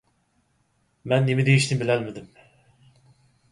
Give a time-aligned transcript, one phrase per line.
[1.13, 2.35] مەن نېمە دېيىشنى بىلەلمىدىم.